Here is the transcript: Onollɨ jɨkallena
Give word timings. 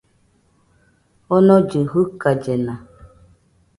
Onollɨ 1.35 1.79
jɨkallena 1.91 2.73